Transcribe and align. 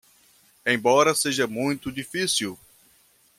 Embora 0.65 1.13
seja 1.13 1.45
muito 1.45 1.91
difícil 1.91 2.57